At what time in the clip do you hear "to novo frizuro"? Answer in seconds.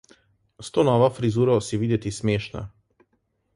0.77-1.59